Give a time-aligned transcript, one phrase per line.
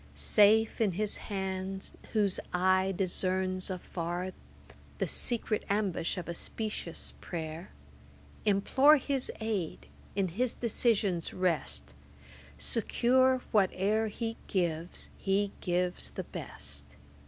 [0.15, 4.31] Safe in His hand, whose eye discerns afar
[4.97, 7.67] The secret ambush of a specious pray'r;
[8.43, 9.85] Implore His aid,
[10.15, 11.93] in His decisions rest,
[12.57, 16.95] Secure whate'er He gives He gives the best.